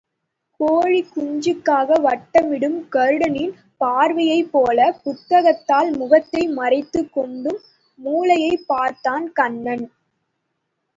[0.59, 3.51] கோழிக் குஞ்சுக்காக வட்டமிடும் கருடனின்
[3.77, 7.61] பார்வையைப் போல, புத்தகத்தால் முகத்தை மறைத்துக் கொண்டு
[7.99, 9.85] மூலையைப் பார்த்தான் கண்ணன்.